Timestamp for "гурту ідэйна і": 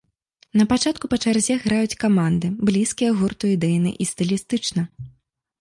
3.21-4.09